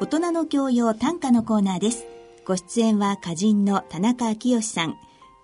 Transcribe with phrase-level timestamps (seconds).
[0.00, 2.06] 大人の教養短歌のコーナーです。
[2.46, 4.94] ご出演は歌人の田中昭義さん。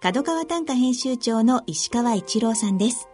[0.01, 3.09] 角川短歌編集長の石川一郎さんです。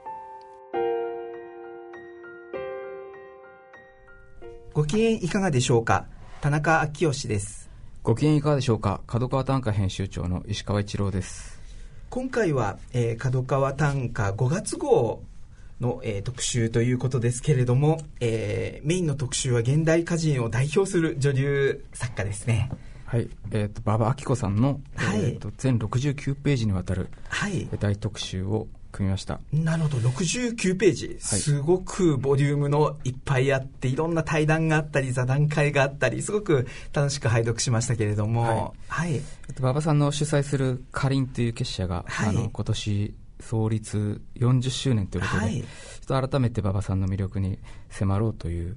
[4.75, 6.09] ご機嫌いかがでしょうか？
[6.43, 7.71] 田中昭義です。
[8.03, 9.01] ご機嫌いかがでしょうか？
[9.07, 11.59] 角川短歌編集長の石川一郎です。
[12.11, 15.23] 今回は、えー、角川短歌5月号
[15.81, 22.71] の、えー、特集ということですけれども、えー、メインの特集は現代歌人を代表する女流作家ですね。
[23.07, 29.41] はい、えーと、馬場明子さんの、はい、えーと、全69ページにわたる、はい、大特集を組みました。
[29.53, 29.97] なるほど。
[30.11, 39.09] 69ページ、はい、すごくボリュームのいっぱいあっていろんな対談があったり座談会があったりすごく楽しく拝読しましたけれども、はい。
[39.09, 39.15] はい。
[39.15, 47.59] えっと、馬場さんの主催するかりんという結社が、はい、あの今年創立40周年ということで、はい、ちょっと改めて馬場さんの魅力に
[47.89, 48.77] 迫ろうという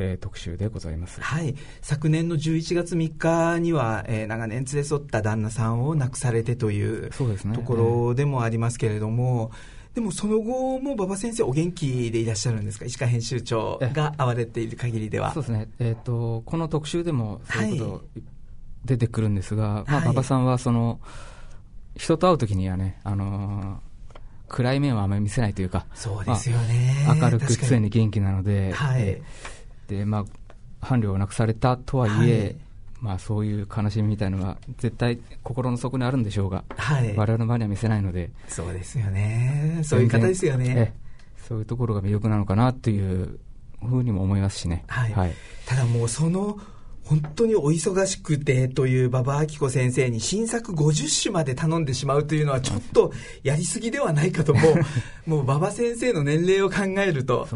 [0.00, 9.50] えー、特集でございます、はい、昨年の11月3日には、えー、長年連れ添った旦那さんを亡くされてというそうです、ね、ところでもありますけれども、
[9.94, 15.32] でもその後も馬場先生、お元気でいらっしゃるんですか、石川編集長が会われている限りでは。
[15.32, 18.20] そうですね、えーと、この特集でもそういうこと、
[18.84, 21.00] 出てくるんですが、まあ、馬場さんはその、
[21.96, 23.87] 人と会うときにはね、あのー
[24.48, 29.20] 暗い面はあまり見せないというか、そうですよね、まあ、明るく常に元気なので、はい、
[29.88, 30.24] で、まあ、
[30.80, 32.56] 伴侶を亡くされたとはいえ、はい、
[33.00, 39.80] まあ、そういう悲しみみたいのが絶対心の底にあるんでしょうが、はい、我々の場には見せないのでそうですよね。
[39.84, 40.94] そういう方ですよね
[41.48, 43.38] そういうところが魅力なのかなという
[43.80, 45.34] ふうにも思いますしね、はい、はい、
[45.66, 46.58] ただもうその
[47.08, 54.60] 本当にお忙しくてという馬場明子先生に新作50種まで頼んでしまうというのはちょっとやりすぎではないかとも
[55.26, 57.48] もう馬場先生の年齢を考えると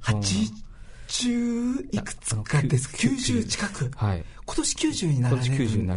[0.00, 0.68] 80
[1.08, 5.30] 80いくつかですか、90近く、はい、今年90にな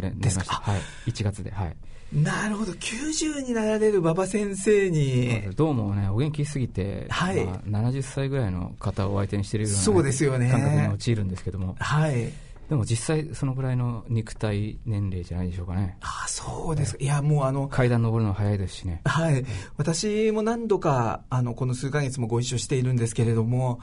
[0.00, 1.76] れるんですか、はい、1月で、はい、
[2.12, 5.50] なるほど、90になられる馬場先生に。
[5.54, 7.44] どうもね、お元気すぎて、はい。
[7.44, 11.76] まあ、70歳ぐらいの方を相手にしているような、そうですよね、感覚に陥るんですけども。
[11.78, 12.32] はい
[12.72, 15.98] でも実際、そのぐらいの肉体年齢じゃないでしょうかね。
[16.00, 17.04] あそうですか。
[17.04, 17.68] いや、もうあの。
[17.68, 19.02] 階段登るの早いですしね。
[19.04, 19.44] はい。
[19.76, 23.80] 私も何度か、あの、この数ヶ月もご一緒しているんですけれども、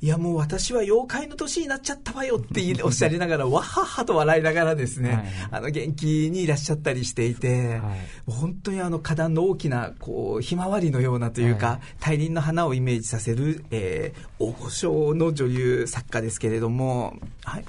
[0.00, 17.64] いやもう私は妖怪の年になっちゃったわよって おっしゃりながら、わははと笑いながらですね、はい、あの元気にいらっしゃったりしていて、はい、本当にあの花壇の大きなこうひまわりのようなというか、はい、大輪の花をイメージさせる、えー、大御所の女優作家ですけれども、はい。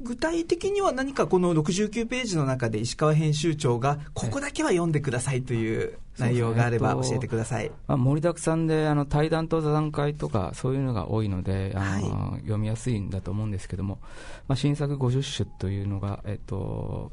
[0.00, 13.98] 具体的には何かこの69ページの中で石川編集長がここだけは読んでくださいという内容があれば教えてください、まあ、盛りだくさんであの対談と座談会とかそういうのが多いのであの、はい、読みやすいんだと思うんですけども、
[14.46, 17.12] まあ、新作50種というのが、えっと、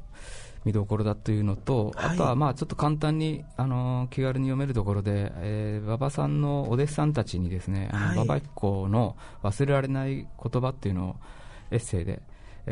[0.66, 11.16] 見どころだというのと、はい、あとはまあちょっと簡単にあの気軽に読めるところで、えー、馬場さんのお弟子さんたちにですね、あの馬場彦の忘れられない言葉っていうのを
[11.72, 12.22] エッセイで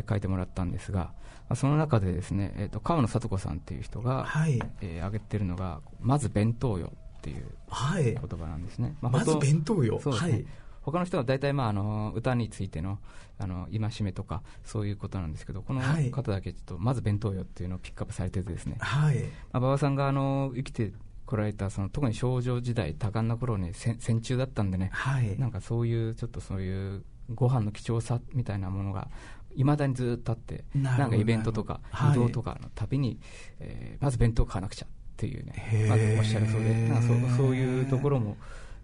[0.07, 1.11] 書いてもらったんですが、
[1.55, 8.95] その中でですね、えーと、川野聡子さんっていう人が、はい、えー、挙げてるのが、まず弁当よっていう言葉なんですね。
[9.01, 9.99] まあ、まず弁当よ。
[10.01, 10.31] そうですね。
[10.31, 10.45] はい。
[10.81, 12.99] 他の人は大体、まあ、あの歌についての
[13.39, 19.15] あの戒めとかそういうことなんですけどこの方だけちょっとまず弁当よっていうのをピックアップされててですね、はい。
[19.19, 20.91] まあ、馬場さんがあの生きて
[21.25, 27.03] こられたその特に少女時代多感な頃に戦中だったんでね、はい、なんかそういうちょっとそういう
[27.33, 29.07] ご飯の貴重さみたいなものが
[29.55, 31.79] いまだにずっとあってなんかイベントとか
[32.11, 33.17] 移動とかのたびに、はい、
[33.59, 38.37] えー、まず弁当買わなくちゃっていうねまずおっしゃるそうでなんかそそういうところも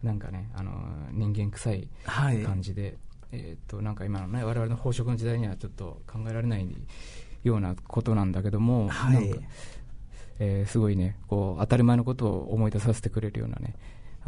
[0.03, 0.71] なんかねあの
[1.11, 2.93] 人間臭い感じで、はい、
[3.33, 6.67] えー、となんか今のね我々の飽食の時代にはちょっと考えられない
[7.43, 9.35] ようなことなんだけども、はい、
[10.39, 13.75] えー、すごいねこう当たり前のことを思い出させてくれるようなね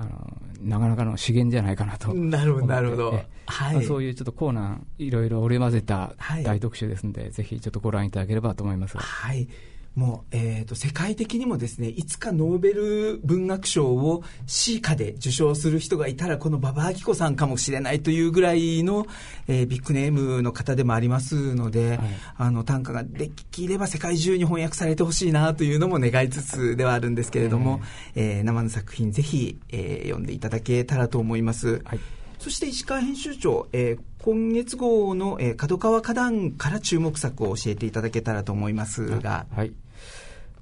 [0.01, 2.14] あのなかなかの資源じゃないかなと。
[2.14, 3.11] なるほどなるほど、
[3.46, 3.76] はい。
[3.76, 8.97] まあ、そういうちょっとコーナーいろいろ織り交ぜた大特集ですので、はい、ぜひちょっとご覧いただければと思います。
[8.97, 9.47] はい
[9.96, 19.05] もう、えーと、世界的にもですねいつかノーベル文学賞を C 下で受賞する人がいたらこの馬場明子さんかもしれないというぐらいの、
[19.47, 21.99] えー、ビッグネームの方でもありますので、はい、
[22.38, 27.82] あの短歌ができれば世界中に翻訳されてほしいなというのも願いつつではあるんですけれども、
[28.16, 31.82] えー、えー、生の作品ぜひ、えー、読んでいただけたらと思います。
[31.84, 31.99] はい
[32.41, 39.46] そして石川編集長、えー、今月号の、えー、角川花壇から注目作を教えていただけたらと思いますが。
[39.55, 39.73] はい。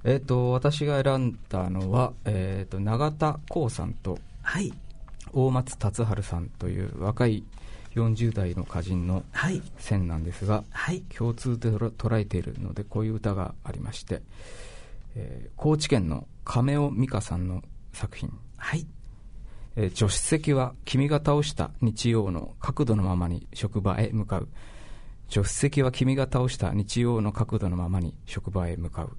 [0.04, 4.74] えっ、ー、と、私が選んだのは、えっ、ー、と、永田光さんと、はい。
[5.32, 7.44] 大松達治さんという若い
[7.94, 9.24] 40代の歌人の
[9.78, 14.20] 線なんですが、はい、共通で捉えているのでこういう歌がありまして、
[15.14, 17.62] えー、高知県の亀尾美香さんの
[17.92, 18.86] 作品、はい
[19.76, 24.48] えー、助手席は君が倒した日曜の角度のままに職場へ向かう。
[25.28, 29.16] 助手席は君が倒した日曜の角度のままに職場へ向かう。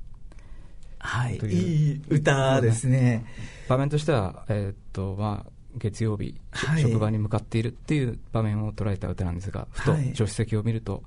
[1.00, 3.26] はい、いい歌ですね。
[3.68, 11.04] 場面としては、えー、っと、まあ、月曜日、はい、職場に向かっているっていう場面を捉えた歌なんですが、ふと助手席を見ると、はい、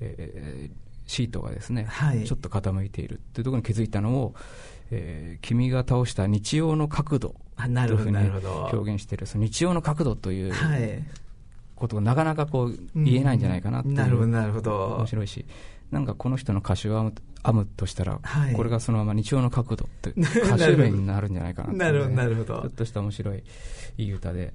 [0.00, 0.76] えー、
[1.06, 4.34] シートがですね、はい、ちょっと傾いているっていうところに気づいたのを、
[4.90, 10.52] えー、君が倒した日曜の角度というふうに表現している、その日曜の角度という
[11.76, 14.86] ことがなかなかこう言えないんじゃないかなっていう、なるほど、なるほど。
[14.98, 15.44] 面白いし、
[15.90, 17.12] なんかこの人の歌詞を編
[17.52, 20.10] むとしたら、はい、これがそのまま日曜の角度って
[20.40, 22.60] 歌詞名になるんじゃないかな、ね、なるほど、なるほど。
[22.62, 23.42] ちょっとした面白い
[23.96, 24.52] いい歌で、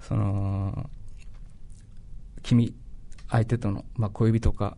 [0.00, 0.88] その、
[2.42, 2.74] 君、
[3.28, 4.76] 相手との、まあ、恋人か、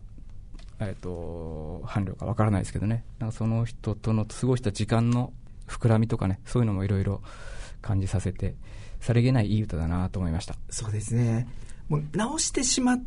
[0.81, 5.33] えっ、ー、と、伴侶かわからないですけどね、なんかその人との過ごした時間の
[5.67, 7.21] 膨らみとかね、そういうのもいろいろ
[7.83, 8.55] 感じさせて、
[9.01, 10.57] さりげないいい歌だなと思いました。
[10.71, 11.49] そうですね。
[11.89, 13.05] もう直してしまっ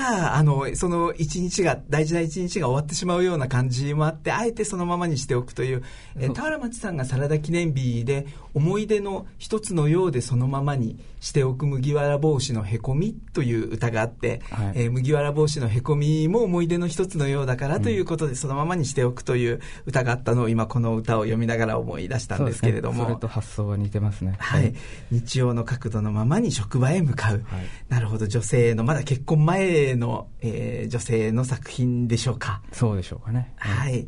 [0.00, 5.82] ら、あの、その一日が、大事な一日が終わってしまうような感じもあって、あえてそのままにしておくという、
[6.18, 23.04] え田原町さんがサラダ記念日で、思い出の一つのようでそのままにしておく麦わら帽子のへこみという歌があって、はい、えー、麦わら帽子のへこみも思い出の一つのようだからということで、そのままにしておくという歌があったのを今この歌を読みながら思い出したんですけれども。
[23.04, 24.34] そ、ね,、れと発想は似てますね。
[24.38, 24.74] はい。
[25.10, 27.44] 日曜の角度のままに職場へ向かう。
[27.46, 32.62] はい、なるほど、女性の、まだ結婚前の、えー、女性の作品でしょうか。
[32.72, 33.52] そうでしょうかね。
[33.56, 34.06] はい。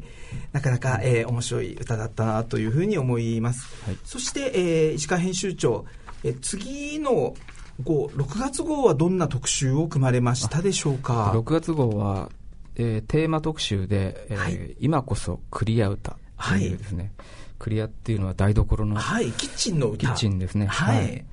[0.53, 3.69] なかなか、えー、面白い歌だったなというふうに思います。
[3.85, 5.85] はい、そして、えー、石川編集長、
[6.25, 7.35] えー、次の
[7.83, 12.31] 号、6月号はどんな特集を組まれましたでしょうか？6月号は、
[12.77, 17.27] えー、テーマ特集で、えー、はい、今こそクリア歌というですね、はい、
[17.59, 20.07] クリアっていうのは台所の、はい、キッチンの歌。
[20.07, 20.67] キッチンですね。
[20.67, 20.97] はい。
[20.97, 21.25] はい、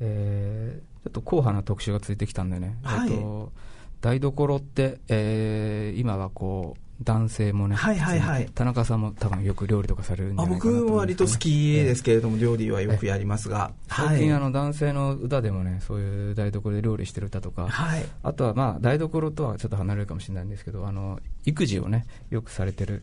[0.00, 3.52] えー、ちょっと硬派な特集がついてきたんでね、はい、えっと
[4.00, 23.02] 台所って、えー、今はこう、男性もね、はいはいはい、田中さんも多分よく料理とかされるんじゃないかなと、ね、僕は割と好きですけれども、料理はよくやりますが、最近、あの男性の歌でもね、そういう台所で料理してる歌とか、はい、あとはまあ台所とはちょっと離れるかもしれないんですけど、あの育児をね、よくされてる、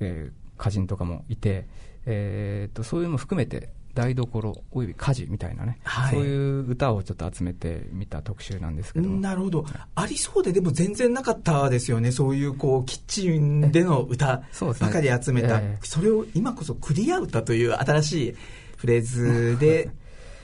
[0.00, 1.68] えー、歌人とかもいて、
[2.06, 9.64] えー、とそういうのも含めて、台所および家事みたいなね、はい、そういう歌をちょっと集めてみた特集なんですけどなるほど、
[9.94, 12.12] ありそうででも全然なかったですよね。
[12.12, 14.42] そういうこうキッチンでの歌
[14.80, 15.84] ばかり集めた、ねえ。
[15.84, 18.36] ー、それを今こそクリア歌という新しい
[18.76, 19.90] フレーズで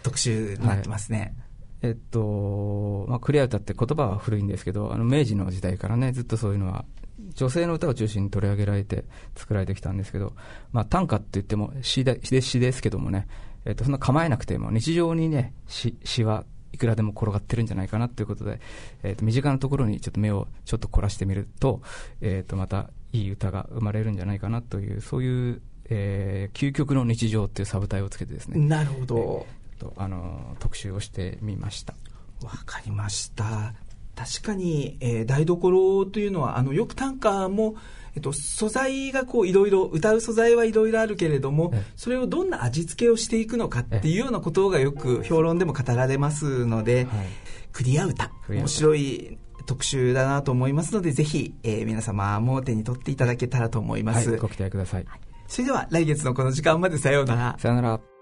[0.02, 1.34] 特集になってますね、
[1.82, 1.90] はい。
[1.90, 6.84] えっとまあ、クリア歌って言葉は古いんですけどあの明治の時代からねずっとそういうのは
[7.18, 9.04] 女性の歌を中心に取り上げられて
[9.34, 10.34] 作られてきたんですけど、
[10.72, 13.26] まあ、短歌って言っても詩で詩ですけどもね、
[13.64, 18.60] えー、とそんな構えなくても日常にね詩詩はいくらでも転がってるんじゃないかなということで、
[19.02, 21.80] えー、と身近なところにちょっと目をちょっと凝らしてみると,、
[22.20, 28.60] えー、とまたいい歌が生まれるんじゃないかなというそういう、えー、究極の日常っていうサブタイをつけてですね。
[28.60, 31.94] なるほど、えー、とあの特集をしてみました。
[32.42, 33.72] わかりました
[34.16, 37.76] 確かに、えー、台所というのはあのよく短歌も、
[38.14, 47.26] えっと、素材がこういろいろ歌う素材はいろいろあるけれどもそれをどんな味付けをしていくのかっていうようなことがよく評論でも語られますので、はい、
[47.72, 55.04] クリア歌面白い特集だなと思いますのでぜひ、えー、皆様も手に取っていただけたらと思います、はい、ご期待ください、
[55.46, 57.56] それでは来月のこの時間までさようなら。
[57.58, 58.15] さようなら